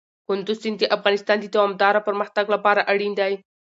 کندز 0.27 0.57
سیند 0.61 0.77
د 0.89 0.91
افغانستان 0.97 1.37
د 1.41 1.45
دوامداره 1.55 2.05
پرمختګ 2.07 2.45
لپاره 2.55 2.87
اړین 2.91 3.13
دی. 3.19 3.33